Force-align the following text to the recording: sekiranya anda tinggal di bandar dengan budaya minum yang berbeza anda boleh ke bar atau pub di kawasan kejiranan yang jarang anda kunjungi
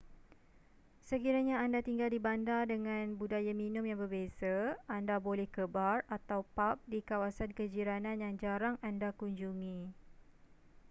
sekiranya 1.07 1.55
anda 1.65 1.77
tinggal 1.87 2.09
di 2.11 2.17
bandar 2.27 2.63
dengan 2.73 3.05
budaya 3.21 3.53
minum 3.61 3.83
yang 3.89 3.99
berbeza 4.03 4.57
anda 4.97 5.15
boleh 5.27 5.45
ke 5.55 5.63
bar 5.75 5.97
atau 6.17 6.39
pub 6.57 6.77
di 6.93 6.99
kawasan 7.09 7.51
kejiranan 7.57 8.17
yang 8.25 8.33
jarang 8.43 8.75
anda 8.89 9.09
kunjungi 9.19 9.79